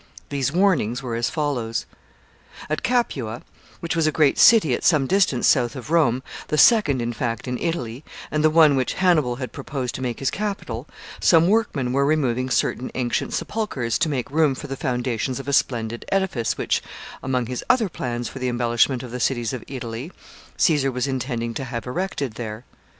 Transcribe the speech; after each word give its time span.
These 0.29 0.51
warnings 0.51 1.03
were 1.03 1.13
as 1.13 1.29
follows: 1.29 1.85
[Sidenote: 1.91 1.99
The 2.01 2.05
tomb 2.05 2.65
and 2.65 2.73
inscription.] 2.73 2.73
At 2.73 3.05
Capua, 3.37 3.41
which 3.81 3.95
was 3.95 4.07
a 4.07 4.11
great 4.11 4.39
city 4.39 4.73
at 4.73 4.83
some 4.83 5.05
distance 5.05 5.45
south 5.45 5.75
of 5.75 5.91
Rome, 5.91 6.23
the 6.47 6.57
second, 6.57 7.03
in 7.03 7.13
fact, 7.13 7.47
in 7.47 7.59
Italy, 7.59 8.03
and 8.31 8.43
the 8.43 8.49
one 8.49 8.75
which 8.75 8.95
Hannibal 8.95 9.35
had 9.35 9.51
proposed 9.51 9.93
to 9.93 10.01
make 10.01 10.17
his 10.17 10.31
capital, 10.31 10.87
some 11.19 11.47
workmen 11.47 11.93
were 11.93 12.03
removing 12.03 12.49
certain 12.49 12.89
ancient 12.95 13.33
sepulchers 13.35 13.99
to 13.99 14.09
make 14.09 14.31
room 14.31 14.55
for 14.55 14.65
the 14.65 14.75
foundations 14.75 15.39
of 15.39 15.47
a 15.47 15.53
splendid 15.53 16.03
edifice 16.11 16.57
which, 16.57 16.81
among 17.21 17.45
his 17.45 17.63
other 17.69 17.87
plans 17.89 18.27
for 18.27 18.39
the 18.39 18.49
embellishment 18.49 19.03
of 19.03 19.11
the 19.11 19.19
cities 19.19 19.53
of 19.53 19.63
Italy, 19.67 20.11
Caesar 20.57 20.91
was 20.91 21.05
intending 21.05 21.53
to 21.53 21.63
have 21.65 21.85
erected 21.85 22.33
there. 22.33 22.65